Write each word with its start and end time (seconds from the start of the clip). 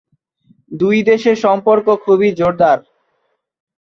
দুই 0.71 0.97
দেশের 1.03 1.37
সম্পর্ক 1.37 1.87
খুবই 2.03 2.29
জোরদার। 2.35 2.79